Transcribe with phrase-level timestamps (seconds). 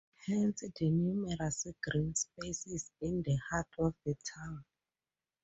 [0.25, 4.65] Hence the numerous green spaces in the heart of the town.